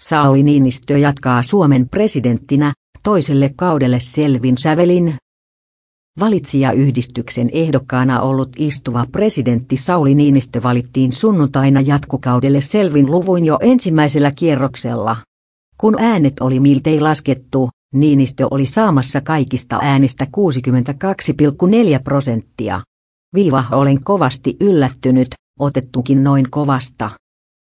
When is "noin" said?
26.24-26.50